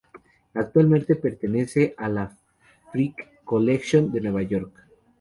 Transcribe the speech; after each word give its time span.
Actualmente 0.55 1.15
pertenece 1.15 1.93
a 1.95 2.09
la 2.09 2.35
"Frick 2.91 3.43
Collection" 3.45 4.11
de 4.11 4.19
Nueva 4.21 4.41
York. 4.41 4.73